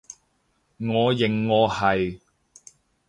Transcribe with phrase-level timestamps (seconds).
[0.79, 2.19] 我認我係